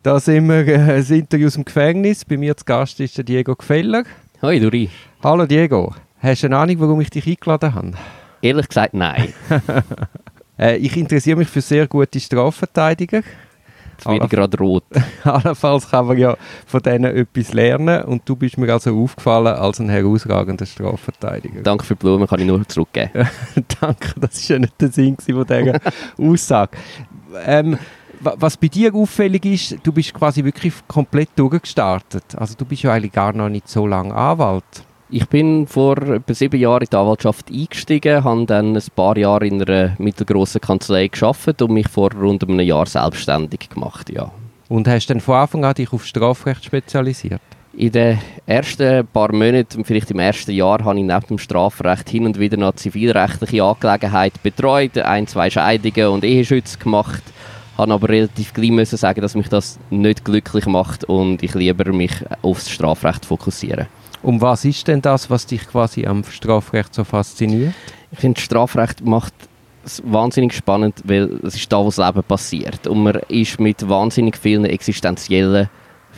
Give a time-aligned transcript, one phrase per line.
[0.00, 2.24] Da sind wir äh, ein Interview aus dem Gefängnis.
[2.24, 4.04] Bei mir zu Gast ist der Diego Gefeller.
[4.40, 4.88] Hoi, Duri.
[5.24, 5.92] Hallo Diego.
[6.20, 7.92] Hast du eine Ahnung, warum ich dich eingeladen habe?
[8.40, 9.32] Ehrlich gesagt, nein.
[10.58, 13.24] äh, ich interessiere mich für sehr gute Strafverteidiger.
[13.96, 14.84] Jetzt bin ich gerade rot.
[15.24, 19.80] Allenfalls kann man ja von denen etwas lernen und du bist mir also aufgefallen als
[19.80, 21.62] ein herausragender Strafverteidiger.
[21.62, 23.10] Danke für die Blumen, kann ich nur zurückgeben.
[23.80, 25.80] Danke, das war ja nicht der Sinn von dieser
[26.18, 26.78] Aussage.
[27.44, 27.76] Ähm,
[28.20, 32.24] was bei dir auffällig ist, du bist quasi wirklich komplett durchgestartet.
[32.36, 34.64] Also du bist ja eigentlich gar noch nicht so lange Anwalt.
[35.10, 39.46] Ich bin vor etwa sieben Jahren in die Anwaltschaft eingestiegen, habe dann ein paar Jahre
[39.46, 44.30] in einer mittelgroßen Kanzlei geschafft und mich vor rund einem Jahr selbstständig gemacht, ja.
[44.68, 47.40] Und hast dann von Anfang an dich auf Strafrecht spezialisiert?
[47.72, 52.26] In den ersten paar Monaten, vielleicht im ersten Jahr, habe ich neben dem Strafrecht hin
[52.26, 57.22] und wieder noch zivilrechtliche Angelegenheiten betreut, ein, zwei Scheidungen und Eheschütze gemacht
[57.78, 61.92] habe aber relativ gleich müssen sagen, dass mich das nicht glücklich macht und ich lieber
[61.92, 63.86] mich aufs Strafrecht fokussiere.
[64.22, 67.72] Um was ist denn das, was dich quasi am Strafrecht so fasziniert?
[68.10, 69.32] Ich finde, Strafrecht macht
[69.84, 72.86] es wahnsinnig spannend, weil es ist da, wo das Leben passiert.
[72.88, 75.68] Und man ist mit wahnsinnig vielen existenziellen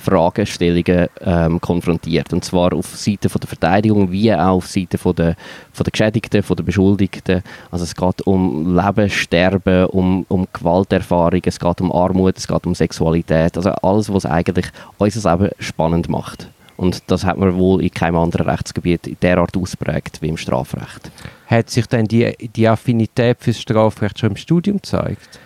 [0.01, 2.33] Fragestellungen ähm, konfrontiert.
[2.33, 5.37] Und zwar auf Seite von der Verteidigung wie auch auf Seite von der,
[5.73, 7.43] von der Geschädigten, von der Beschuldigten.
[7.71, 12.67] Also es geht um Leben, Sterben, um, um Gewalterfahrung, es geht um Armut, es geht
[12.67, 13.57] um Sexualität.
[13.57, 14.67] Also alles, was eigentlich
[14.99, 16.49] unser Leben spannend macht.
[16.81, 21.11] Und das hat man wohl in keinem anderen Rechtsgebiet derart ausprägt wie im Strafrecht.
[21.47, 25.39] Hat sich denn die, die Affinität fürs Strafrecht schon im Studium gezeigt?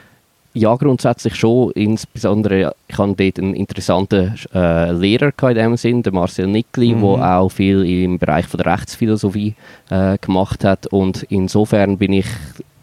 [0.57, 1.73] Ja, grundsätzlich schon.
[1.73, 7.01] Insbesondere, ich hatte dort einen interessanten äh, Lehrer in dem Sinn, den Marcel Nickli, mhm.
[7.01, 9.57] der auch viel im Bereich von der Rechtsphilosophie
[9.91, 10.87] äh, gemacht hat.
[10.87, 12.27] Und insofern bin ich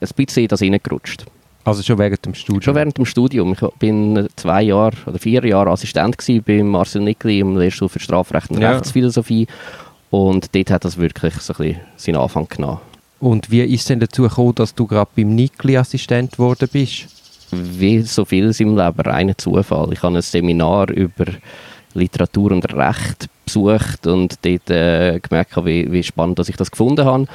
[0.02, 1.26] ein bisschen in das hineingerutscht.
[1.64, 2.62] Also schon während dem Studium?
[2.62, 3.54] Schon während dem Studium.
[3.54, 8.52] Ich bin zwei Jahre oder vier Jahre Assistent bei Marcel Nickli im Lehrstuhl für Strafrecht
[8.52, 8.72] und ja.
[8.72, 9.48] Rechtsphilosophie.
[10.10, 12.80] Und dort hat das wirklich so ein bisschen seinen Anfang genommen.
[13.22, 17.08] Und wie ist es denn dazu gekommen, dass du gerade beim Nickli Assistent geworden bist?
[17.52, 19.94] Wie so vieles im Leben reiner Zufall.
[19.94, 21.26] Ich habe ein Seminar über
[21.94, 27.06] Literatur und Recht besucht und dort äh, gemerkt, wie, wie spannend dass ich das gefunden
[27.06, 27.28] habe.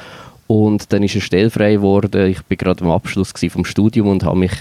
[0.47, 2.31] Und dann ist eine Stelle frei geworden.
[2.31, 4.53] Ich bin gerade am Abschluss vom Studium und habe mich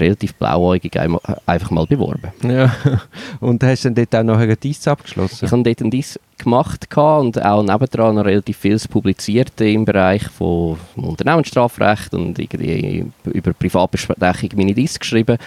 [0.00, 2.32] relativ blauäugig einfach mal beworben.
[2.42, 2.74] Ja.
[3.40, 5.44] Und hast du dann dort auch noch einen Diss abgeschlossen?
[5.44, 10.24] Ich habe dort einen Diss gemacht und auch nebendran noch relativ vieles publiziert im Bereich
[10.24, 15.38] von Unternehmensstrafrecht und irgendwie über Privatbesprechung meine Diss geschrieben.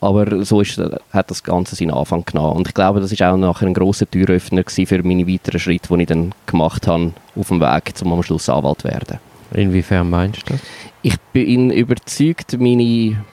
[0.00, 0.80] Aber so ist,
[1.12, 2.58] hat das Ganze seinen Anfang genommen.
[2.58, 6.02] Und ich glaube, das ist auch nachher ein grosser Türöffner für meine weiteren Schritte, die
[6.02, 9.18] ich dann gemacht habe auf dem Weg, um am Schluss Anwalt zu werden.
[9.52, 10.60] Inwiefern meinst du das?
[11.02, 13.24] Ich bin überzeugt, meine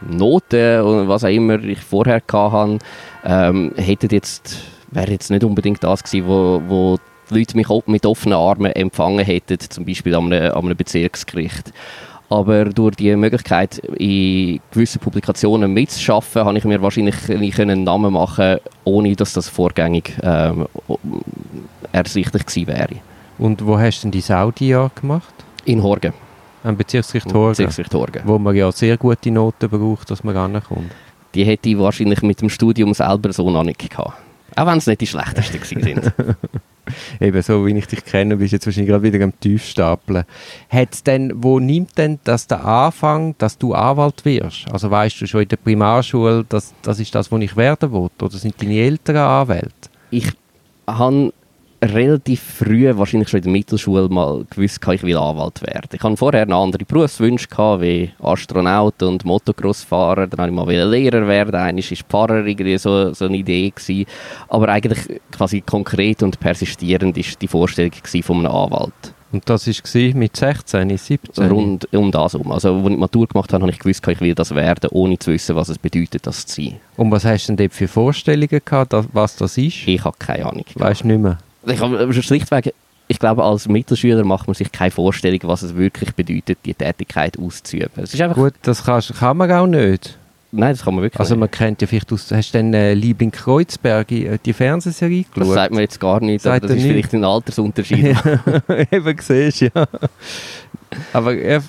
[0.00, 2.78] Noten und was auch immer ich vorher hatte,
[3.24, 4.58] ähm, hätten jetzt,
[4.90, 6.98] wäre jetzt nicht unbedingt das gewesen, wo, wo
[7.30, 11.72] die Leute mich mit offenen Armen empfangen hätten, zum Beispiel an einem, an einem Bezirksgericht.
[12.30, 18.58] Aber durch die Möglichkeit, in gewissen Publikationen mitzuschaffen, habe ich mir wahrscheinlich einen Namen machen
[18.84, 20.66] ohne dass das vorgängig ähm,
[21.92, 23.13] ersichtlich gewesen wäre.
[23.38, 25.34] Und wo hast du denn die Saudi-Jahr gemacht?
[25.64, 26.12] In Horgen.
[26.62, 27.50] Am Bezirksgericht Horgen?
[27.50, 28.22] Bezirksgericht Horgen.
[28.24, 30.92] Wo man ja sehr gute Noten braucht, dass man rankommt.
[31.34, 34.14] Die hätte ich wahrscheinlich mit dem Studium selber so noch nicht gehabt.
[34.56, 36.12] Auch wenn es nicht die schlechtesten sind.
[37.20, 40.24] Eben, so wie ich dich kenne, bist du jetzt wahrscheinlich gerade wieder am Tiefstapeln.
[40.68, 44.66] Hat's denn, wo nimmt denn das der Anfang, dass du Anwalt wirst?
[44.70, 48.10] Also weißt du schon in der Primarschule, dass das ist das, was ich werden will?
[48.20, 49.88] Oder sind deine Eltern Anwälte?
[50.10, 50.30] Ich
[50.86, 51.32] habe
[51.84, 55.88] relativ früh, wahrscheinlich schon in der Mittelschule, mal gewusst, ich will Anwalt werden.
[55.92, 60.26] Ich hatte vorher noch andere Berufswünsche, gehabt, wie Astronaut und Motocrossfahrer.
[60.26, 61.54] Dann wollte ich mal Lehrer werden.
[61.54, 63.70] Eines war Pfarrer, irgendwie so, so eine Idee.
[63.70, 64.06] Gewesen.
[64.48, 69.14] Aber eigentlich quasi konkret und persistierend war die Vorstellung von einem Anwalt.
[69.34, 71.50] Und das war mit 16, 17?
[71.50, 72.52] Rund um das um.
[72.52, 75.32] Also, als ich Matur gemacht habe, habe ich gewusst, ich will das werden, ohne zu
[75.32, 76.76] wissen, was es bedeutet, das zu sein.
[76.96, 79.88] Und was hast du denn dort für Vorstellungen gehabt, was das ist?
[79.88, 80.64] Ich habe keine Ahnung.
[80.76, 81.38] Weißt du nicht mehr?
[81.66, 82.74] Ich habe schlichtweg,
[83.08, 87.38] ich glaube, als Mittelschüler macht man sich keine Vorstellung, was es wirklich bedeutet, die Tätigkeit
[87.38, 87.90] auszuüben.
[87.96, 90.18] Es ist einfach Gut, das kann, kann man auch nicht.
[90.52, 91.58] Nein, das kann man wirklich Also man nicht.
[91.58, 95.48] kennt ja vielleicht aus, hast du denn äh, Liebling Kreuzberg, äh, die Fernsehserie geschaut?
[95.48, 96.86] Das sagt man jetzt gar nicht, aber das ist nicht.
[96.86, 98.16] vielleicht ein Altersunterschied.
[98.92, 99.86] Eben, siehst du, ja.
[101.12, 101.60] Aber äh,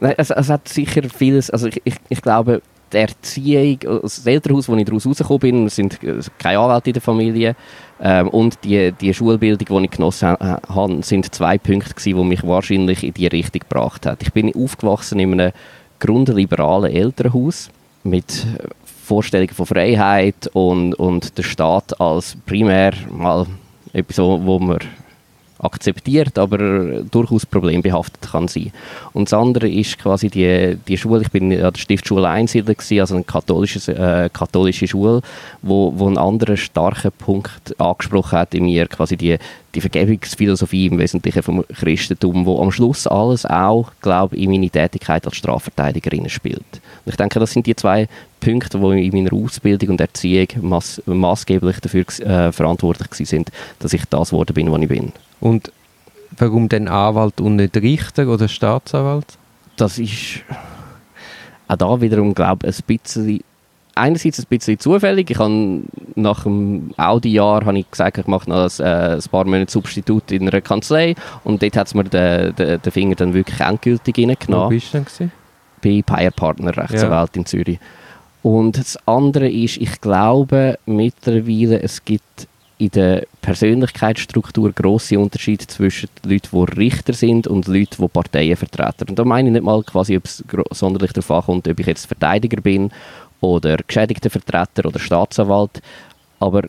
[0.00, 2.60] Nein, es, es, hat sicher vieles, also ich, ich, ich glaube,
[2.92, 5.98] die Erziehung, das Elternhaus, wo ich daraus rausgekommen bin, es sind
[6.38, 7.56] keine Anwälte in der Familie,
[8.00, 12.42] ähm, und die, die Schulbildung, die ich genossen habe, sind zwei Punkte gewesen, die mich
[12.42, 14.18] wahrscheinlich in die Richtung gebracht haben.
[14.20, 15.52] Ich bin aufgewachsen in einem
[16.00, 17.70] grundliberalen Elternhaus
[18.02, 18.44] mit
[19.04, 23.46] Vorstellungen von Freiheit und, und der Staat als primär mal
[23.92, 24.78] etwas, wo man
[25.62, 26.58] akzeptiert, aber
[27.02, 28.72] durchaus problembehaftet kann sein.
[29.12, 33.00] Und das andere ist quasi die, die Schule, ich bin an der Stiftschule Einsiedler gewesen,
[33.00, 35.22] also eine katholische, äh, katholische Schule,
[35.62, 39.38] wo, wo einen anderen starken Punkt angesprochen hat in mir, quasi die,
[39.74, 44.68] die Vergebungsphilosophie im Wesentlichen vom Christentum, wo am Schluss alles auch, glaube ich, in meine
[44.68, 46.58] Tätigkeit als Strafverteidigerin spielt.
[47.04, 48.08] Und ich denke, das sind die zwei
[48.40, 54.04] Punkte, die in meiner Ausbildung und Erziehung maß, maßgeblich dafür äh, verantwortlich sind, dass ich
[54.10, 55.12] das geworden bin, was ich bin.
[55.42, 55.72] Und
[56.38, 59.26] warum denn Anwalt und nicht Richter oder Staatsanwalt?
[59.76, 60.42] Das ist
[61.66, 63.40] auch da wiederum, glaube ich, ein bisschen
[63.96, 65.30] einerseits ein bisschen zufällig.
[65.30, 65.82] Ich habe
[66.14, 70.30] nach dem Audi-Jahr habe ich gesagt, ich mache noch ein, äh, ein paar Monate Substitut
[70.30, 74.16] in einer Kanzlei und dort hat es mir den, den, den, Finger dann wirklich endgültig
[74.16, 74.66] reingenommen.
[74.66, 75.04] Wo bist du denn?
[75.06, 75.32] Gewesen?
[75.82, 77.40] Bei Payer Partner Rechtsanwalt ja.
[77.40, 77.80] in Zürich.
[78.42, 82.46] Und das andere ist, ich glaube mittlerweile, es gibt
[82.78, 89.10] in der Persönlichkeitsstruktur grosse Unterschiede zwischen Leuten, die Richter sind und Leuten, die Parteien vertreten.
[89.10, 92.06] Und da meine ich nicht mal quasi, ob es sonderlich darauf ankommt, ob ich jetzt
[92.06, 92.90] Verteidiger bin
[93.40, 95.82] oder Geschädigtenvertreter oder Staatsanwalt,
[96.38, 96.62] aber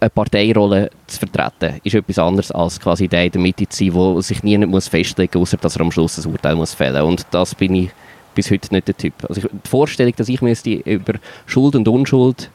[0.00, 3.94] eine Parteirolle zu vertreten, ist etwas anderes als quasi der in der Mitte zu sein,
[3.94, 7.02] wo sich niemand muss festlegen muss, außer dass er am Schluss ein Urteil muss fällen
[7.02, 7.10] muss.
[7.10, 7.90] Und das bin ich
[8.34, 9.14] bis heute nicht der Typ.
[9.28, 11.14] Also die Vorstellung, dass ich müsste über
[11.46, 12.50] Schuld und Unschuld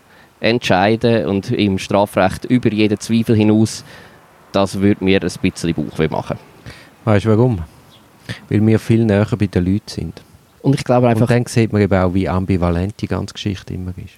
[0.46, 3.84] entscheiden und im Strafrecht über jeden Zweifel hinaus,
[4.52, 6.38] das würde mir ein bisschen Bauchweh machen.
[7.04, 7.64] Weißt du warum?
[8.50, 10.22] Weil wir viel näher bei den Leuten sind.
[10.62, 11.30] Und ich glaube einfach...
[11.30, 14.14] Und dann sieht man eben auch, wie ambivalent die ganze Geschichte immer ist.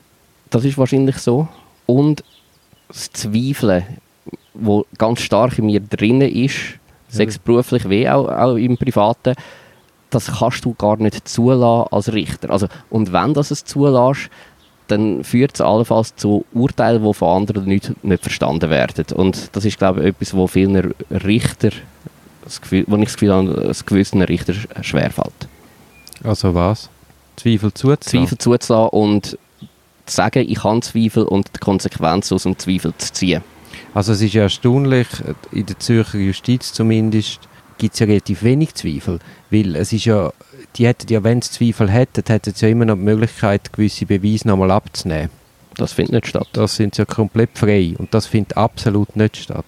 [0.50, 1.47] Das ist wahrscheinlich so.
[1.85, 2.24] Und
[2.89, 3.83] das Zweifeln,
[4.53, 6.56] wo ganz stark in mir drin ist,
[7.09, 9.33] sei es beruflich wie auch, auch im Privaten,
[10.09, 12.50] das kannst du gar nicht zulassen als Richter.
[12.50, 14.29] Also, und wenn das es zulässt,
[14.88, 19.06] dann führt es allenfalls zu Urteilen, die von anderen nicht, nicht verstanden werden.
[19.16, 21.72] Und das ist, glaube ich, etwas, wo vielen Richter,
[22.44, 25.48] das Gefühl, wo ich das Gefühl habe, es gewissen Richter schwerfällt.
[26.24, 26.89] Also was?
[27.36, 28.01] Zweifel zuzulassen?
[28.01, 29.38] Zweifel zuzulassen und
[30.06, 33.44] zu sagen, ich kann Zweifel und die Konsequenz aus dem Zweifel zu ziehen.
[33.94, 35.07] Also es ist ja erstaunlich,
[35.51, 37.39] in der Zürcher Justiz zumindest,
[37.78, 39.19] gibt es ja relativ wenig Zweifel,
[39.51, 40.31] weil es ist ja
[40.77, 44.06] die hätten ja, wenn sie Zweifel hätten, hätten sie ja immer noch die Möglichkeit, gewisse
[44.06, 45.29] Beweise nochmal abzunehmen.
[45.75, 46.47] Das findet nicht statt.
[46.53, 49.65] Das sind sie ja komplett frei und das findet absolut nicht statt.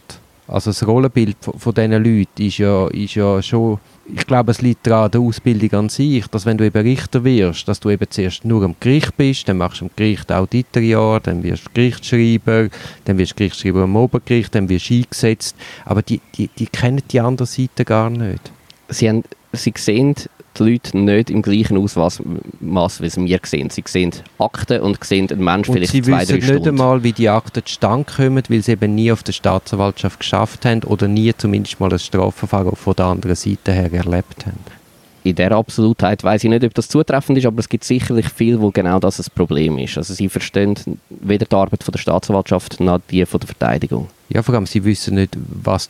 [0.48, 3.80] Also das Rollenbild von, von diesen Leuten ist ja, ist ja schon,
[4.12, 7.68] ich glaube, es liegt daran der Ausbildung an sich, dass wenn du eben Richter wirst,
[7.68, 11.44] dass du eben zuerst nur am Gericht bist, dann machst du am Gericht Auditorjahr, dann
[11.44, 12.70] wirst du Gerichtsschreiber,
[13.06, 17.04] dann wirst du Gerichtsschreiber am Obergericht, dann wirst du eingesetzt, aber die, die, die kennen
[17.12, 18.52] die andere Seite gar nicht.
[18.88, 19.24] Sie, haben,
[19.54, 20.16] sie sehen
[20.60, 22.22] die Leute nicht im gleichen Ausmaß,
[22.60, 23.70] wie es wir sehen.
[23.70, 26.42] Sie sehen Akten und sehen einen Menschen vielleicht zwei, drei Stunden.
[26.42, 29.34] sie wissen nicht einmal, wie die Akten zustande kommen, weil sie eben nie auf der
[29.34, 34.46] Staatsanwaltschaft geschafft haben oder nie zumindest mal ein Strafverfahren von der anderen Seite her erlebt
[34.46, 34.80] haben.
[35.24, 38.62] In der Absolutheit weiß ich nicht, ob das zutreffend ist, aber es gibt sicherlich viel,
[38.62, 39.98] wo genau das ein Problem ist.
[39.98, 40.76] Also sie verstehen
[41.10, 44.08] weder die Arbeit von der Staatsanwaltschaft noch die von der Verteidigung.
[44.30, 45.90] Ja, vor allem sie wissen nicht, was,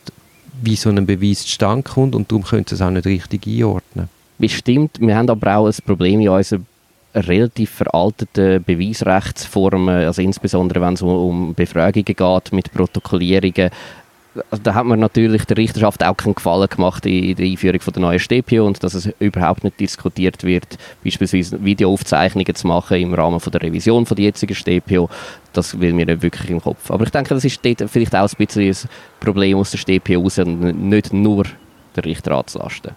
[0.60, 4.08] wie so ein Beweis zustande kommt und darum können sie es auch nicht richtig einordnen
[4.40, 5.00] bestimmt.
[5.00, 6.60] Wir haben aber auch ein Problem in unserer
[7.14, 13.70] relativ veralteten Beweisrechtsformen, also insbesondere wenn es um Befragungen geht mit Protokollierungen.
[14.48, 17.92] Also da hat man natürlich der Richterschaft auch keinen Gefallen gemacht in der Einführung von
[17.92, 23.12] der neuen StPO und dass es überhaupt nicht diskutiert wird, beispielsweise Videoaufzeichnungen zu machen im
[23.12, 25.10] Rahmen von der Revision von der jetzigen StPO,
[25.52, 26.92] das will mir nicht wirklich im Kopf.
[26.92, 30.20] Aber ich denke, das ist dort vielleicht auch ein bisschen ein Problem aus der StPO
[30.20, 31.44] raus und nicht nur
[31.96, 32.92] der Richter anzulasten.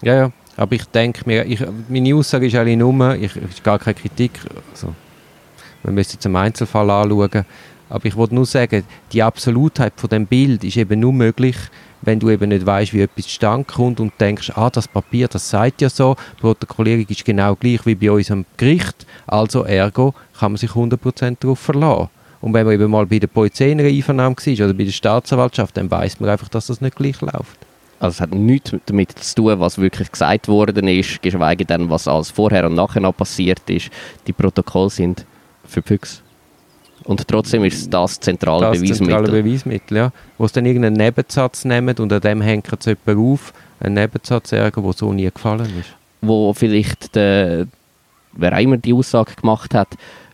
[0.00, 3.78] Ja, ja, aber ich denke mir, ich, meine Aussage ist eigentlich nur, ich, ist gar
[3.78, 4.32] keine Kritik,
[4.72, 4.94] also,
[5.82, 7.44] man müsste jetzt einen Einzelfall anschauen,
[7.88, 11.56] aber ich wollte nur sagen, die Absolutheit von dem Bild ist eben nur möglich,
[12.02, 15.50] wenn du eben nicht weißt, wie etwas zustande kommt und denkst, ah, das Papier, das
[15.50, 20.14] sagt ja so, die Protokollierung ist genau gleich wie bei uns am Gericht, also ergo
[20.38, 22.08] kann man sich 100% darauf verlassen.
[22.40, 24.92] Und wenn man eben mal bei der Polizei in einer Einvernahme war oder bei der
[24.92, 27.58] Staatsanwaltschaft, dann weiß man einfach, dass das nicht gleich läuft.
[28.00, 32.08] Also es hat nichts damit zu tun, was wirklich gesagt worden ist, geschweige denn, was
[32.08, 33.90] alles vorher und nachher noch passiert ist.
[34.26, 35.26] Die Protokolle sind
[35.66, 36.22] für Füchse.
[37.04, 39.16] Und trotzdem ist das zentrale das Beweismittel.
[39.16, 40.12] zentrale Beweismittel, ja.
[40.38, 44.50] Wo sie dann irgendeinen Nebensatz nehmen und an dem hängt es jemand auf, einen Nebensatz
[44.50, 45.94] sagen, der so nie gefallen ist.
[46.22, 47.66] Wo vielleicht der,
[48.32, 49.88] wer auch immer die Aussage gemacht hat,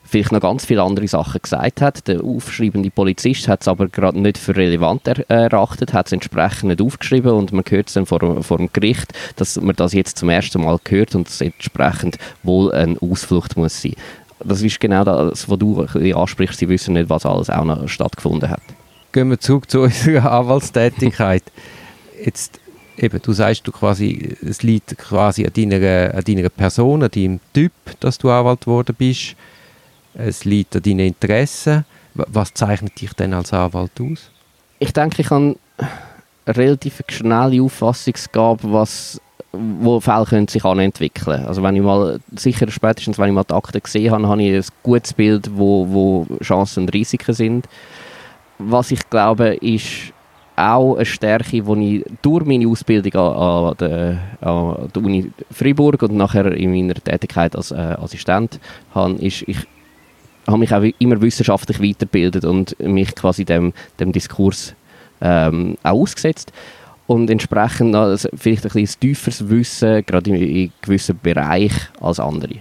[0.07, 2.09] vielleicht noch ganz viele andere Sachen gesagt hat.
[2.09, 6.65] Der aufschreibende Polizist hat es aber gerade nicht für relevant er erachtet, hat es entsprechend
[6.65, 10.19] nicht aufgeschrieben und man hört es dann vor, vor dem Gericht, dass man das jetzt
[10.19, 13.95] zum ersten Mal hört und es entsprechend wohl eine Ausflucht muss sein.
[14.45, 16.59] das ist genau das, was du ansprichst.
[16.59, 18.63] Sie wissen nicht, was alles auch noch stattgefunden hat.
[19.13, 21.43] Gehen wir zurück zu unserer Anwaltstätigkeit.
[22.25, 22.61] Jetzt,
[22.97, 27.41] eben, du sagst, du quasi, es liegt quasi an deiner, an deiner Person, an deinem
[27.53, 29.37] Typ, dass du Anwalt geworden bist.
[30.19, 31.85] Es liegt an deinen Interessen.
[32.15, 34.31] Was zeichnet dich denn als Anwalt aus?
[34.79, 39.21] Ich denke, ich habe eine relativ schnelle Auffassungsgabe, was
[39.59, 43.81] wo Fälle sich entwickeln Also wenn ich mal, sicher spätestens wenn ich mal die Akte
[43.81, 47.67] gesehen habe, habe ich ein gutes Bild, wo, wo Chancen und Risiken sind.
[48.59, 50.13] Was ich glaube, ist
[50.57, 56.03] auch eine Stärke, die ich durch meine Ausbildung an, an, der, an der Uni Freiburg
[56.03, 58.59] und nachher in meiner Tätigkeit als äh, Assistent
[58.95, 59.67] habe, ist, ich
[60.47, 64.75] habe mich auch immer wissenschaftlich weitergebildet und mich quasi dem, dem Diskurs
[65.21, 66.53] ähm, auch ausgesetzt.
[67.07, 72.57] Und entsprechend also vielleicht ein bisschen tieferes Wissen, gerade in, in gewissen Bereichen als andere.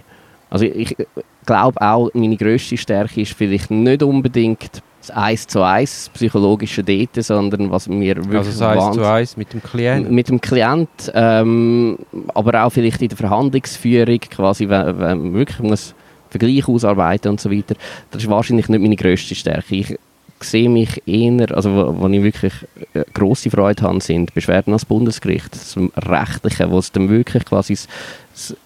[0.50, 0.96] Also ich
[1.44, 7.22] glaube auch, meine grösste Stärke ist vielleicht nicht unbedingt das Eins zu Eins psychologische Date,
[7.24, 10.10] sondern was mir wirklich Also das Eins zu Eins mit dem Klient?
[10.10, 11.98] Mit dem Klient, ähm,
[12.34, 15.94] aber auch vielleicht in der Verhandlungsführung, quasi, wenn, wenn man wirklich muss
[16.38, 17.74] Vergleich ausarbeiten und so weiter.
[18.10, 19.76] Das ist wahrscheinlich nicht meine grösste Stärke.
[19.76, 19.96] Ich
[20.40, 22.52] sehe mich eher, also wo, wo ich wirklich
[22.94, 27.74] äh, grosse Freude habe, sind Beschwerden als Bundesgericht, das Rechtliche, wo es dann wirklich quasi
[27.74, 27.88] das,
[28.34, 28.56] das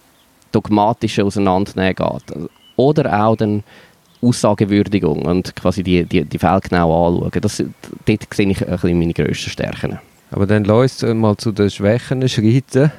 [0.51, 2.49] dogmatische Auseinandernehmen geht.
[2.75, 3.63] Oder auch dann
[4.21, 7.41] Aussagewürdigung und quasi die, die, die Fälle genau anschauen.
[7.41, 7.63] Das,
[8.05, 9.99] dort sehe ich ein bisschen meine grössten Stärken.
[10.29, 12.91] Aber dann lass uns mal zu den Schwächen schreiten,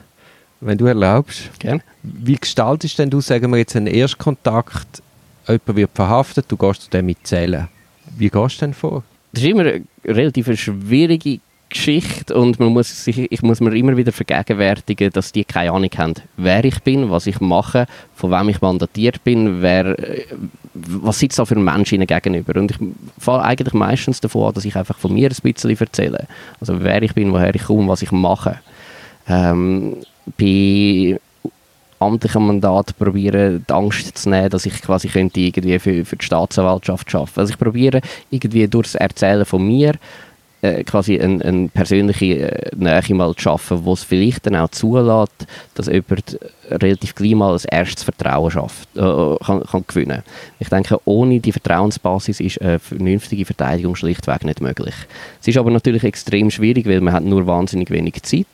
[0.62, 1.50] wenn du erlaubst.
[1.58, 1.82] Gerne.
[2.02, 5.02] Wie gestaltest denn du, sagen wir jetzt, einen Erstkontakt,
[5.46, 7.68] jemand wird verhaftet, du gehst zu dem mitzählen.
[8.16, 9.02] Wie gehst du denn vor?
[9.32, 13.96] Das ist immer eine relativ schwierige Geschichte und man muss sich, ich muss mir immer
[13.96, 18.50] wieder vergegenwärtigen, dass die keine Ahnung haben, wer ich bin, was ich mache, von wem
[18.50, 19.96] ich mandatiert bin, wer,
[20.74, 22.60] was sitzt da für ein Mensch ihnen gegenüber.
[22.60, 22.76] Und ich
[23.18, 26.26] fahre eigentlich meistens davon an, dass ich einfach von mir ein bisschen erzähle.
[26.60, 28.60] Also wer ich bin, woher ich komme, was ich mache.
[29.26, 29.96] Ähm,
[30.38, 31.18] bei
[31.98, 36.24] amtlichen Mandat probieren, die Angst zu nehmen, dass ich quasi könnte irgendwie für, für die
[36.24, 37.40] Staatsanwaltschaft arbeiten.
[37.40, 38.00] Also ich probiere
[38.30, 39.94] irgendwie durch das Erzählen von mir
[40.62, 44.68] äh, quasi eine, eine persönliche äh, Nähe mal zu schaffen, wo es vielleicht dann auch
[44.70, 46.38] zulässt, dass jemand
[46.70, 50.22] relativ gleich mal ein erstes Vertrauen schafft, äh, kann, kann gewinnen.
[50.60, 54.94] Ich denke, ohne die Vertrauensbasis ist eine vernünftige Verteidigung schlichtweg nicht möglich.
[55.40, 58.46] Es ist aber natürlich extrem schwierig, weil man hat nur wahnsinnig wenig Zeit.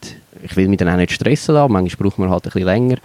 [0.43, 2.97] Ich will mich dann auch nicht stressen lassen, manchmal braucht man halt ein bisschen länger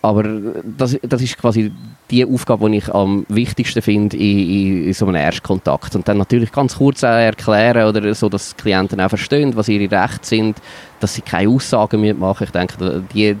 [0.00, 0.22] aber
[0.62, 1.72] das, das ist quasi
[2.10, 5.96] die Aufgabe, die ich am wichtigsten finde in, in, so einem Erstkontakt.
[5.96, 9.90] Und dann natürlich ganz kurz erklären oder so, dass die Klienten auch verstehen, was ihre
[9.90, 10.58] Rechte sind,
[11.00, 12.44] dass sie keine Aussagen mehr machen.
[12.44, 13.36] Ich denke, die,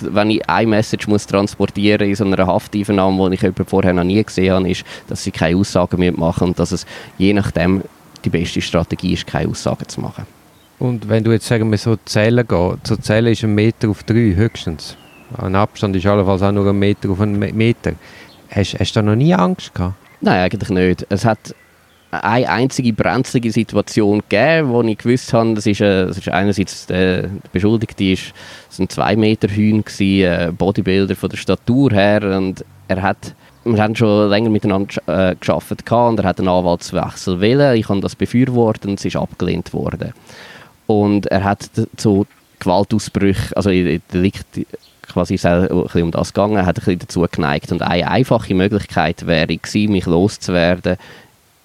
[0.00, 4.22] wenn ich eine Message muss transportieren in so einer Hafteinvernahme, die ich vorher noch nie
[4.22, 7.82] gesehen habe, ist, dass sie keine Aussagen mehr machen und dass es je nachdem
[8.24, 10.26] die beste Strategie ist, keine Aussagen zu machen.
[10.78, 14.02] Und wenn du jetzt sagen wir so zählen gehst, so zählen ist ein Meter auf
[14.02, 14.96] drei höchstens.
[15.38, 17.92] Ein Abstand ist allenfalls auch nur ein Meter auf einen Meter.
[18.50, 19.94] Hast, hast du da noch nie Angst gehabt?
[20.20, 21.06] Nein, eigentlich nicht.
[21.08, 21.54] Es hat
[22.10, 26.86] eine einzige brenzlige Situation gegeben, wo ich gewusst habe, das ist, äh, das ist einerseits
[26.86, 28.34] der, Beschuldigte ist,
[28.68, 33.34] das ein zwei Meter Hühn gewesen, ein Bodybuilder von der Statur her und er hat
[33.64, 37.76] wir haben schon länger miteinander äh, geschafft und er hat einen Anwaltswechsel wählen.
[37.76, 40.12] Ich habe das befürwortet und es ist abgelehnt worden.
[40.88, 42.26] Und er hat zu
[42.58, 44.66] Gewaltausbrüchen, also liegt
[45.12, 47.72] quasi ein bisschen um das gegangen, hat ein bisschen dazu geneigt.
[47.72, 50.96] Und eine einfache Möglichkeit wäre gewesen, mich loszuwerden,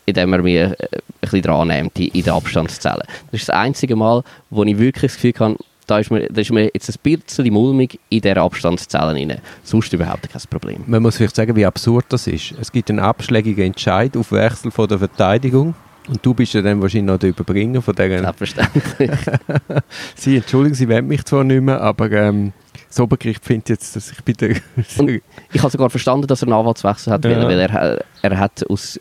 [0.05, 3.03] indem er mir äh, ein bisschen dran nimmt, in den Abstand zu zählen.
[3.31, 6.41] Das ist das einzige Mal, wo ich wirklich das Gefühl habe, da ist mir, da
[6.41, 9.41] ist mir jetzt ein bisschen mulmig in dieser Abstandszelle rein.
[9.63, 10.83] Sonst überhaupt kein Problem.
[10.85, 12.53] Man muss vielleicht sagen, wie absurd das ist.
[12.59, 15.73] Es gibt einen abschlägigen Entscheid auf Wechsel von der Verteidigung.
[16.07, 18.19] Und du bist ja dann wahrscheinlich noch der Überbringer von dieser...
[18.19, 19.11] Selbstverständlich.
[20.15, 22.53] Sie, entschuldigen, Sie wollen mich zwar nicht mehr, aber ähm,
[22.97, 24.49] das Obergericht findet jetzt, dass ich bitte...
[24.49, 27.43] ich habe sogar verstanden, dass er einen Anwaltswechsel hat, ja.
[27.43, 28.99] weil er, er hat aus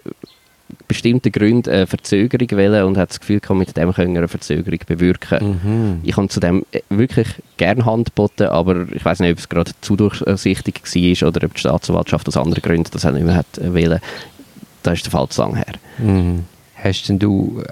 [0.89, 4.29] bestimmten Gründen eine Verzögerung wählen und hat das Gefühl gehabt, mit dem können wir eine
[4.29, 5.61] Verzögerung bewirken.
[5.63, 6.01] Mhm.
[6.03, 9.73] Ich habe zu dem wirklich gerne Hand geboten, aber ich weiß nicht, ob es gerade
[9.81, 14.01] zu durchsichtig war oder ob die Staatsanwaltschaft aus anderen Gründen das nicht mehr hat wählen.
[14.83, 15.75] Da ist der Fall zu lang her.
[15.99, 16.45] Mhm.
[16.75, 17.63] Hast denn du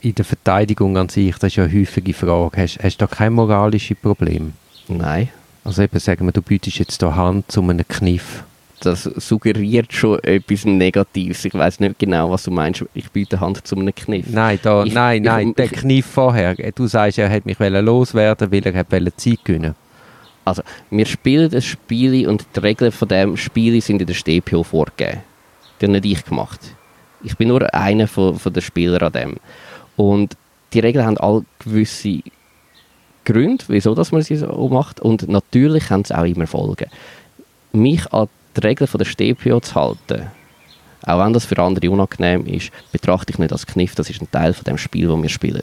[0.00, 3.14] in der Verteidigung an sich, das ist ja eine häufige Frage, hast, hast du da
[3.14, 4.54] kein moralisches Problem?
[4.88, 5.30] Nein.
[5.64, 8.44] Also eben sagen wir, du bietest jetzt da Hand zu einem Kniff.
[8.80, 11.44] Das suggeriert schon etwas Negatives.
[11.46, 12.84] Ich weiß nicht genau, was du meinst.
[12.92, 14.26] Ich biete Hand zu einem Kniff.
[14.28, 16.54] Nein, da, ich, nein, nein, ich, der Kniff vorher.
[16.54, 19.74] Du sagst, er hat mich loswerden, weil er Zeit gewinnen
[20.44, 24.62] Also, wir spielen ein Spiel und die Regeln von dem Spiel sind in der StPO
[24.62, 25.20] vorgegeben.
[25.80, 26.60] Die habe nicht ich gemacht.
[27.22, 29.36] Ich bin nur einer von, von den Spielern an dem.
[29.96, 30.36] Und
[30.74, 32.20] die Regeln haben alle gewisse
[33.24, 35.00] Gründe, wieso dass man sie so macht.
[35.00, 36.90] Und natürlich haben sie auch immer Folgen.
[37.72, 40.28] Mich an die Regeln von der StPO zu halten,
[41.06, 44.30] auch wenn das für andere unangenehm ist, betrachte ich nicht als Kniff, das ist ein
[44.30, 45.62] Teil von dem Spiel, das wir spielen.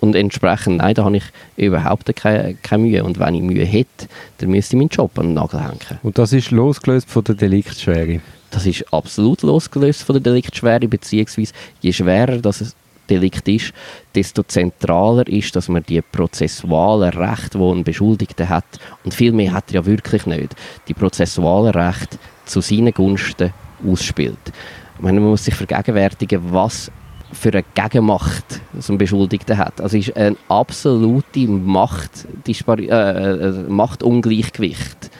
[0.00, 1.24] Und entsprechend, nein, da habe ich
[1.56, 3.04] überhaupt keine, keine Mühe.
[3.04, 4.06] Und wenn ich Mühe hätte,
[4.38, 5.98] dann müsste ich meinen Job an den Nagel hängen.
[6.02, 8.20] Und das ist losgelöst von der Deliktschwere?
[8.50, 12.72] Das ist absolut losgelöst von der Deliktschwere, beziehungsweise je schwerer das ein
[13.08, 13.72] Delikt ist,
[14.14, 18.66] desto zentraler ist, dass man die prozessualen Rechte, die ein Beschuldigter hat,
[19.04, 20.54] und viel mehr hat er ja wirklich nicht,
[20.86, 23.52] die prozessualen Rechte zu seinen Gunsten
[23.86, 24.52] ausspielt.
[25.00, 26.90] Man muss sich vergegenwärtigen, was
[27.32, 29.80] für eine Gegenmacht so ein Beschuldigter hat.
[29.80, 35.10] Also es ist ein absolute Macht, äh, äh, Machtungleichgewicht.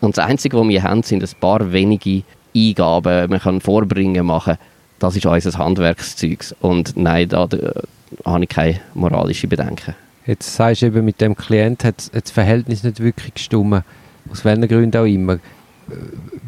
[0.00, 2.22] Und das Einzige, was wir haben, sind ein paar wenige
[2.54, 3.30] Eingaben.
[3.30, 4.58] Man kann Vorbringen machen.
[4.98, 6.54] Das ist unser Handwerkszeug.
[6.60, 7.82] Und nein, da, da
[8.24, 9.94] habe ich keine moralischen Bedenken.
[10.26, 13.84] Jetzt sagst du eben, mit dem Klient hat das Verhältnis nicht wirklich gestimmt.
[14.30, 15.38] Aus welchen Gründen auch immer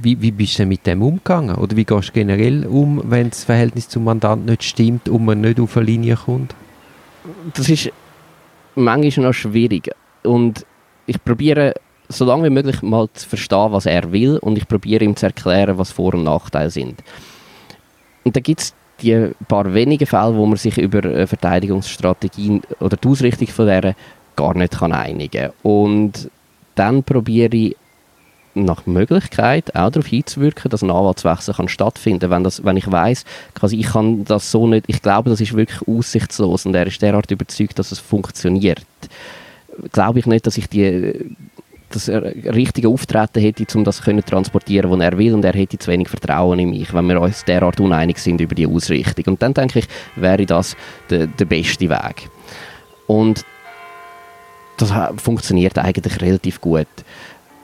[0.02, 1.57] wie, wie bist du mit dem umgegangen?
[1.57, 5.40] Oder wie gehst du generell um, wenn das Verhältnis zum Mandant nicht stimmt und man
[5.40, 6.54] nicht auf eine Linie kommt?
[7.54, 7.90] Das ist
[8.75, 9.90] manchmal noch schwierig.
[10.23, 10.66] Und
[11.07, 11.75] ich probiere
[12.09, 15.26] so lange wie möglich mal zu verstehen, was er will und ich probiere ihm zu
[15.26, 17.02] erklären, was Vor- und Nachteile sind.
[18.24, 23.08] Und da gibt es die paar wenigen Fälle, wo man sich über Verteidigungsstrategien oder die
[23.08, 23.94] Ausrichtung von der
[24.36, 25.52] gar nicht kann einigen kann.
[25.62, 26.30] Und
[26.74, 27.76] dann probiere ich
[28.54, 33.24] nach Möglichkeit auch darauf hinzuwirken, dass ein Anwaltswechsel kann stattfinden wenn, wenn ich weiß,
[33.54, 37.00] quasi ich kann das so nicht, ich glaube, das ist wirklich aussichtslos und er ist
[37.00, 38.82] derart überzeugt, dass es funktioniert.
[39.92, 41.36] Glaube ich nicht, dass ich die
[41.90, 45.90] das richtige Auftreten hätte, um das zu transportieren, was er will und er hätte zu
[45.90, 49.35] wenig Vertrauen in mich, wenn wir uns derart uneinig sind über die Ausrichtung.
[49.35, 50.76] Und dann denke ich, wäre das
[51.11, 52.30] der, der beste Weg.
[53.06, 53.45] Und
[54.78, 56.86] das funktioniert eigentlich relativ gut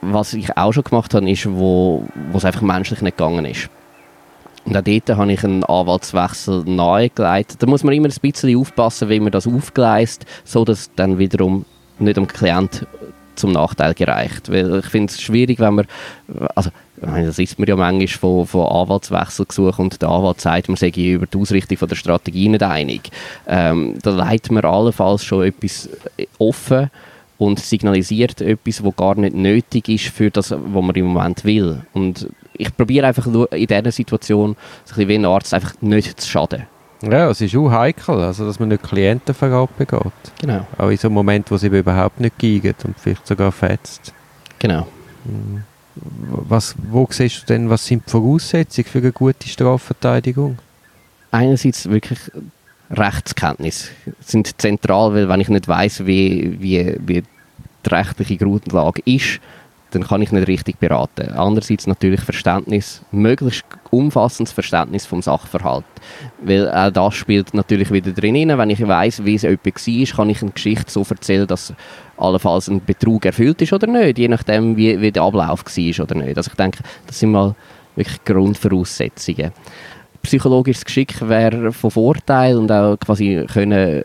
[0.01, 3.69] was ich auch schon gemacht habe, ist, wo, wo es einfach menschlich nicht gegangen ist.
[4.65, 7.55] Und auch dort habe ich einen Anwaltswechsel nahegelegt.
[7.59, 11.65] Da muss man immer ein bisschen aufpassen, wie man das aufgleist, so dass dann wiederum
[11.99, 12.85] nicht dem Klient
[13.37, 14.51] zum Nachteil gereicht.
[14.51, 15.87] Weil ich finde es schwierig, wenn man,
[16.55, 16.69] also
[16.99, 20.89] das ist mir ja manchmal von, von Anwaltswechsel gesucht und der Anwalt sagt, man sei
[20.89, 23.09] über die Ausrichtung von der Strategie nicht einig.
[23.47, 25.89] Ähm, da leitet man allenfalls schon etwas
[26.39, 26.89] offen
[27.37, 31.83] und signalisiert etwas, was gar nicht nötig ist für das, was man im Moment will.
[31.93, 34.55] Und ich probiere einfach in dieser Situation,
[34.95, 36.63] wie ein Arzt, einfach nicht zu schaden.
[37.01, 40.01] Ja, es ist auch heikel, also dass man nicht Klientenverrat begeht.
[40.41, 40.65] Genau.
[40.77, 44.13] Auch in so einem Moment, wo es überhaupt nicht geht und vielleicht sogar fetzt.
[44.59, 44.87] Genau.
[46.29, 50.57] Was, wo siehst du denn, was sind die Voraussetzungen für eine gute Strafverteidigung?
[51.31, 52.19] Einerseits wirklich
[52.89, 53.89] Rechtskenntnis
[54.21, 59.39] sind zentral, weil wenn ich nicht weiß, wie, wie, wie die rechtliche Grundlage ist,
[59.91, 61.33] dann kann ich nicht richtig beraten.
[61.33, 65.85] Andererseits natürlich Verständnis, möglichst umfassendes Verständnis vom Sachverhalt.
[66.41, 68.57] Weil auch das spielt natürlich wieder drin.
[68.57, 71.73] Wenn ich weiß, wie es jemand war, kann ich eine Geschichte so erzählen, dass
[72.17, 76.15] allenfalls ein Betrug erfüllt ist oder nicht, je nachdem, wie, wie der Ablauf war oder
[76.15, 76.37] nicht.
[76.37, 77.55] Also ich denke, das sind mal
[77.95, 79.51] wirklich Grundvoraussetzungen
[80.23, 84.03] psychologisches Geschick wäre von Vorteil und auch quasi können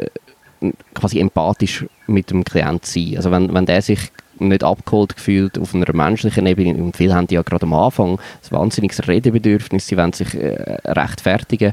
[0.95, 3.15] quasi empathisch mit dem Klient sein.
[3.17, 4.13] Also wenn, wenn der sich
[4.49, 8.51] nicht abgeholt gefühlt auf einer menschlichen Ebene und viele haben ja gerade am Anfang ein
[8.51, 11.73] wahnsinniges Redebedürfnis, sie wollen sich äh, rechtfertigen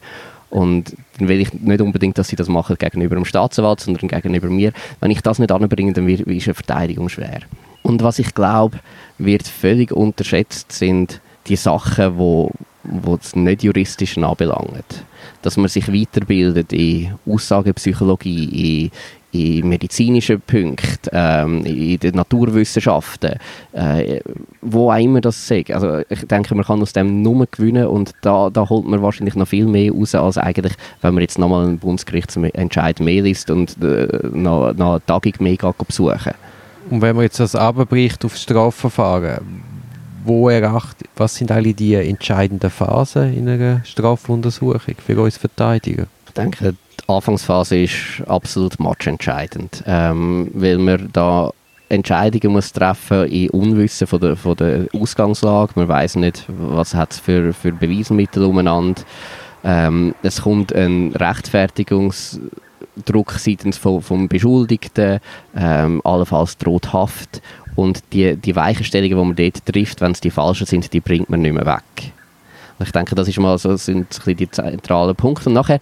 [0.50, 4.50] und dann will ich nicht unbedingt, dass sie das machen gegenüber dem Staatsanwalt, sondern gegenüber
[4.50, 4.74] mir.
[5.00, 7.42] Wenn ich das nicht anbringe, dann ist eine Verteidigung schwer.
[7.84, 8.80] Und was ich glaube,
[9.20, 12.50] wird völlig unterschätzt, sind die Sachen, die
[12.84, 15.04] wo es nicht juristisch anbelangt.
[15.42, 18.92] Dass man sich weiterbildet in Aussagepsychologie,
[19.32, 23.36] in, in medizinischen Punkten, ähm, in den Naturwissenschaften,
[23.74, 24.20] äh,
[24.62, 25.72] wo auch immer das sagt.
[25.72, 29.36] Also ich denke, man kann aus dem nur gewinnen und da, da holt man wahrscheinlich
[29.36, 33.82] noch viel mehr raus, als eigentlich, wenn man jetzt nochmal einen Bundesgerichtsentscheid mehr liest und
[33.84, 36.34] äh, noch, noch eine Tagung mehr besuchen
[36.90, 39.70] Und wenn man jetzt das abbricht auf Strafverfahren,
[40.24, 46.08] wo erachtet, was sind eigentlich die entscheidenden Phasen in einer Strafuntersuchung für uns Verteidiger?
[46.28, 46.76] Ich denke,
[47.10, 51.52] Anfangsphase ist absolut matchentscheidend, ähm, weil man da
[51.90, 55.72] Entscheidungen muss treffen in Unwissen von der, von der Ausgangslage.
[55.76, 59.02] Man weiß nicht, was es für, für Beweismittel umeinander.
[59.64, 65.20] Ähm, es kommt ein Rechtfertigungsdruck seitens vom, vom Beschuldigten,
[65.58, 67.42] ähm, allenfalls droht Haft
[67.76, 71.30] Und die, die Weichenstellungen, die man dort trifft, wenn es die falschen sind, die bringt
[71.30, 72.14] man nicht mehr weg.
[72.82, 75.50] Ich denke, das ist mal so, sind so die zentralen Punkte.
[75.50, 75.80] Und nachher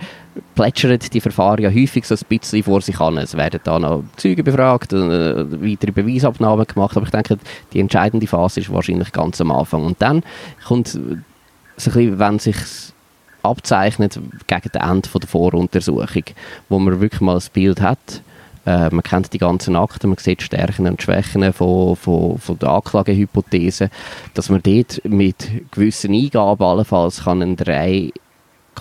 [0.56, 3.18] plätschern die Verfahren ja häufig so ein bisschen vor sich an.
[3.18, 7.38] Es werden da noch Zeugen befragt, äh, weitere Beweisabnahmen gemacht, aber ich denke,
[7.74, 9.86] die entscheidende Phase ist wahrscheinlich ganz am Anfang.
[9.86, 10.24] Und dann
[10.66, 11.24] kommt so ein
[11.76, 12.58] bisschen, wenn sich
[13.44, 16.24] abzeichnet gegen das Ende der Voruntersuchung,
[16.70, 18.22] wo man wirklich mal ein Bild hat,
[18.67, 22.69] äh, man kennt die ganzen Akten, man sieht Stärken und Schwächen von, von, von der
[22.69, 23.89] Anklagehypothese,
[24.34, 28.12] dass man dort mit gewissen Eingaben allenfalls kann einen Drei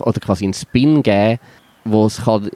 [0.00, 1.38] oder quasi einen Spin geben,
[1.84, 2.50] wo es kann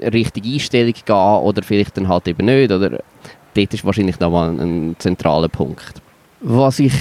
[0.00, 2.72] richtige Einstellung gehen oder vielleicht dann halt eben nicht.
[2.72, 3.00] Oder
[3.52, 6.00] dort ist wahrscheinlich nochmal ein, ein zentraler Punkt.
[6.40, 6.94] Was ich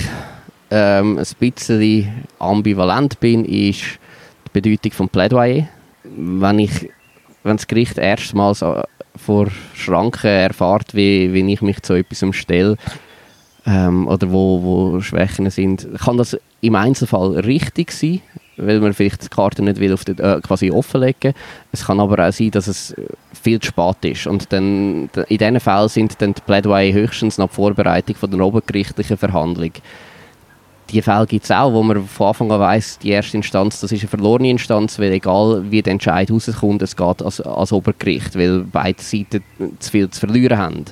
[0.71, 3.97] ähm, ein bisschen ambivalent bin, ist
[4.45, 5.69] die Bedeutung von Plädoyer.
[6.03, 6.89] Wenn ich
[7.43, 8.61] wenn das Gericht erstmals
[9.19, 12.77] vor Schranken erfahrt, wie, wie ich mich zu etwas stelle
[13.65, 18.21] ähm, oder wo, wo Schwächen sind, kann das im Einzelfall richtig sein,
[18.58, 21.34] weil man vielleicht die Karte nicht will auf die, äh, quasi offenlegen
[21.71, 22.95] Es kann aber auch sein, dass es
[23.41, 24.27] viel zu spät ist.
[24.27, 29.17] Und dann, in diesen Fällen sind dann die Plädoyer höchstens nach Vorbereitung von der obergerichtlichen
[29.17, 29.71] Verhandlung
[30.91, 33.91] die Fälle gibt es auch, wo man von Anfang an weiss, die erste Instanz, das
[33.91, 38.38] ist eine verlorene Instanz, weil egal wie der Entscheid rauskommt, es geht als, als Obergericht,
[38.38, 39.43] weil beide Seiten
[39.80, 40.86] zu viel zu verlieren haben.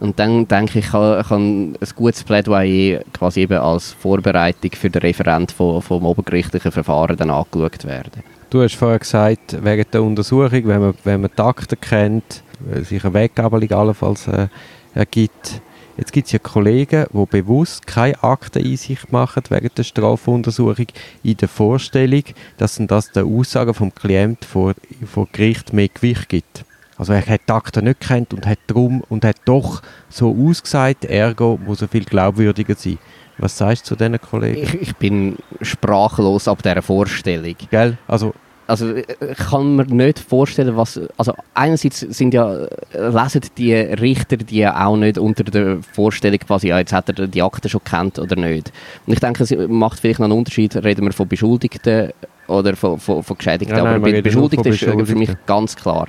[0.00, 5.02] Und dann denke ich, kann, kann ein gutes Plädoyer quasi eben als Vorbereitung für den
[5.02, 8.22] Referent vom, vom obergerichtlichen Verfahren dann angeschaut werden.
[8.50, 12.42] Du hast vorher gesagt, wegen der Untersuchung, wenn man, wenn man die Akten kennt,
[12.82, 14.48] sich eine Weggabelung allenfalls äh,
[14.94, 15.60] ergibt,
[15.96, 20.86] Jetzt gibt es ja Kollegen, die bewusst keine Akteneinsicht machen wegen der Strafuntersuchung
[21.22, 22.24] in der Vorstellung,
[22.56, 24.74] dass das der Aussage vom Klient vor,
[25.06, 26.64] vor Gericht mehr Gewicht gibt.
[26.96, 31.04] Also er hat die Akten nicht kennt und hat drum und hat doch so ausgesagt,
[31.04, 32.98] ergo muss er viel glaubwürdiger sein.
[33.38, 34.62] Was sagst du zu diesen Kollegen?
[34.62, 37.56] Ich, ich bin sprachlos ab dieser Vorstellung.
[37.70, 37.98] Gell?
[38.06, 38.32] Also
[38.66, 44.58] also ich kann mir nicht vorstellen, was, also einerseits sind ja, lesen die Richter die
[44.58, 48.18] ja auch nicht unter der Vorstellung quasi, ja, jetzt hat er die Akte schon kennt
[48.18, 48.72] oder nicht.
[49.06, 52.12] Und ich denke, es macht vielleicht noch einen Unterschied, reden wir von Beschuldigten
[52.46, 56.08] oder von, von, von Geschädigten, ja, nein, aber bei Beschuldigten ist für mich ganz klar.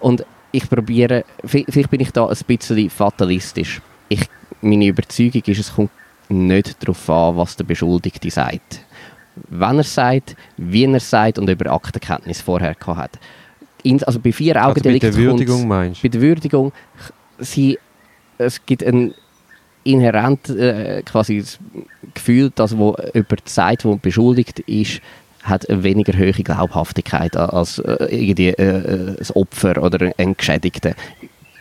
[0.00, 3.80] Und ich probiere, vielleicht bin ich da ein bisschen fatalistisch.
[4.08, 4.22] Ich,
[4.60, 5.90] meine Überzeugung ist, es kommt
[6.28, 8.81] nicht darauf an, was der Beschuldigte sagt
[9.48, 13.18] wenn er sagt, wie er sagt und über Aktenkenntnis vorher gehabt hat.
[14.06, 16.02] Also bei vier Augendelikten also bei der Würdigung meinst?
[16.02, 16.72] Bei der Würdigung,
[17.38, 17.78] sie,
[18.38, 19.14] es gibt ein
[19.84, 21.42] inhärent äh, quasi
[22.14, 25.00] Gefühl, dass wo jemand sagt, wo beschuldigt ist,
[25.42, 30.94] hat eine weniger hohe Glaubhaftigkeit als äh, irgendwie äh, äh ein Opfer oder ein Geschädigter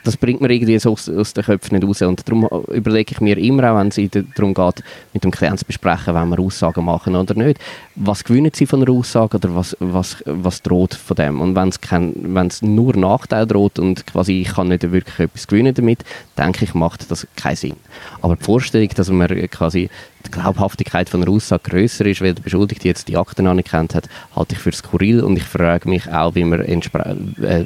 [0.03, 2.01] das bringt mir irgendwie so aus, aus den Köpfen nicht raus.
[2.01, 3.99] Und darum überlege ich mir immer auch, wenn es
[4.35, 4.83] darum geht,
[5.13, 7.59] mit dem Klienten zu besprechen, wenn wir Aussagen machen oder nicht,
[7.95, 11.41] was gewinnen sie von einer Aussage oder was, was, was droht von dem.
[11.41, 16.03] Und wenn es nur Nachteil droht und quasi ich kann nicht wirklich etwas gewinnen damit,
[16.37, 17.75] denke ich, macht das keinen Sinn.
[18.21, 19.89] Aber die Vorstellung, dass man quasi
[20.25, 24.07] die Glaubhaftigkeit von einer Aussage größer ist, weil der Beschuldigte jetzt die Akten anerkannt hat,
[24.35, 27.65] halte ich für skurril und ich frage mich auch, wie man äh,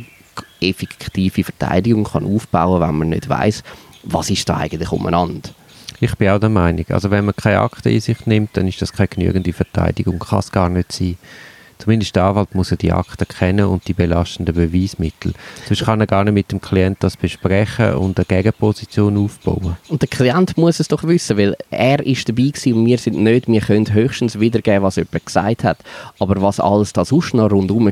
[0.70, 3.64] effektive Verteidigung kann aufbauen kann, wenn man nicht weiß,
[4.04, 5.50] was ist da eigentlich umeinander.
[6.00, 8.82] Ich bin auch der Meinung, also wenn man keine Akte in sich nimmt, dann ist
[8.82, 11.18] das keine genügende Verteidigung, kann es gar nicht sein.
[11.78, 15.34] Zumindest der Anwalt muss ja die Akten kennen und die belastenden Beweismittel.
[15.68, 19.78] Sonst kann er gar nicht mit dem Klient das besprechen und eine Gegenposition aufbauen.
[19.90, 23.18] Und der Klient muss es doch wissen, weil er ist dabei gewesen und wir sind
[23.18, 23.48] nicht.
[23.48, 25.78] Wir können höchstens wiedergeben, was jemand gesagt hat.
[26.20, 27.92] Aber was alles da sonst noch rundherum war,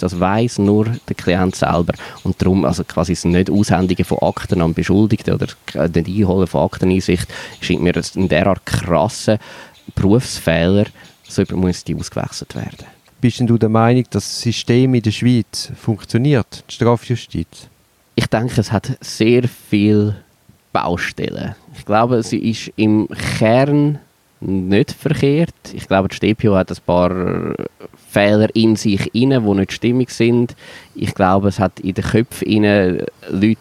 [0.00, 1.94] das weiß nur der Klient selber.
[2.22, 5.46] Und darum, also quasi das nicht Aushändigen von Akten an Beschuldigten oder
[5.88, 7.26] nicht Einholen von Akteneinsicht,
[7.60, 9.38] scheint mir ein derart krasser
[9.94, 10.86] Berufsfehler,
[11.28, 12.86] so muss die ausgewechselt werden.
[13.24, 17.68] Bist denn du der Meinung, dass das System in der Schweiz funktioniert, die Strafjustiz?
[18.16, 20.16] Ich denke, es hat sehr viele
[20.74, 21.54] Baustellen.
[21.74, 23.08] Ich glaube, sie ist im
[23.38, 23.98] Kern
[24.40, 25.54] nicht verkehrt.
[25.72, 27.54] Ich glaube, die StPO hat ein paar
[28.08, 30.54] Fehler in sich inne, die nicht stimmig sind.
[30.94, 33.56] Ich glaube, es hat in den Köpfen Leute, die,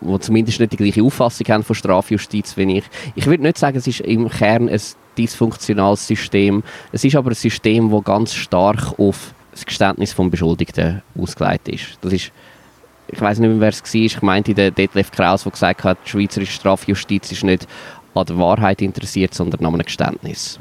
[0.00, 2.84] die zumindest nicht die gleiche Auffassung haben von Strafjustiz wie ich.
[3.14, 4.80] Ich würde nicht sagen, es ist im Kern ein
[5.16, 6.62] dysfunktionales System.
[6.90, 11.98] Es ist aber ein System, das ganz stark auf das Geständnis des Beschuldigten ausgelegt ist.
[12.00, 12.32] Das ist
[13.08, 14.00] ich weiß nicht mehr, wer es war.
[14.00, 17.66] Ich meinte der Detlef Kraus, der gesagt hat, die schweizerische Strafjustiz ist nicht
[18.14, 20.58] an der Wahrheit interessiert, sondern an einem Geständnis.